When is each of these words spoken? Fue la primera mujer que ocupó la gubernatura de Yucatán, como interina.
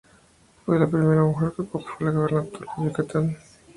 Fue 0.65 0.79
la 0.79 0.87
primera 0.87 1.21
mujer 1.21 1.51
que 1.55 1.61
ocupó 1.61 1.85
la 1.99 2.09
gubernatura 2.09 2.65
de 2.75 2.85
Yucatán, 2.85 3.23
como 3.23 3.37
interina. 3.37 3.37